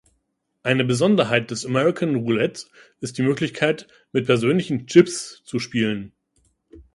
[0.63, 2.65] Eine Besonderheit des American Roulette
[3.01, 6.11] ist die Möglichkeit, mit persönlichen "Chips" zu spielen.